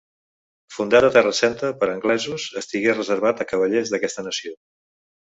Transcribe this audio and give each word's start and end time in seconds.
Fundat 0.75 1.07
a 1.09 1.11
Terra 1.17 1.33
Santa 1.41 1.69
per 1.83 1.91
anglesos, 1.97 2.49
estigué 2.65 2.99
reservat 2.99 3.47
a 3.47 3.51
cavallers 3.55 3.97
d'aquesta 3.97 4.29
nació. 4.31 4.61